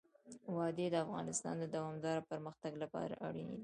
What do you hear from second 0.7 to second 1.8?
د افغانستان د